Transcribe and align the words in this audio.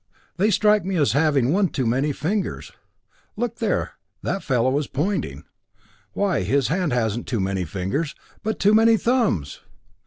They 0.37 0.49
strike 0.49 0.83
me 0.83 0.95
as 0.95 1.11
having 1.11 1.53
one 1.53 1.67
too 1.67 1.85
many 1.85 2.11
fingers 2.11 2.71
look 3.35 3.57
there 3.57 3.91
that 4.23 4.41
fellow 4.41 4.75
is 4.79 4.87
pointing 4.87 5.43
why 6.13 6.41
his 6.41 6.69
hand 6.69 6.91
hasn't 6.91 7.27
too 7.27 7.39
many 7.39 7.65
fingers, 7.65 8.15
but 8.41 8.57
too 8.57 8.73
many 8.73 8.97
thumbs! 8.97 9.61